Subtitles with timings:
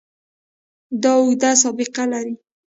[1.01, 2.33] دا اوږده سابقه لري.